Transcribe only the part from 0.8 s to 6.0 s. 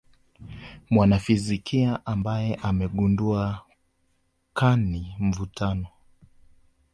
mwanafizikia ambaye amegundua kani mvutano